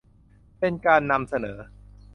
[0.59, 1.57] เป็นการนำเสนอ